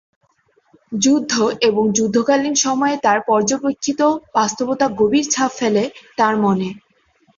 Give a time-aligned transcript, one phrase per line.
[0.95, 1.33] যুদ্ধ
[1.67, 4.01] এবং যুদ্ধকালীন সময়ে তার পর্যবেক্ষিত
[4.35, 5.83] বাস্তবতা গভীর ছাপ ফেলে
[6.17, 6.69] তার মনে।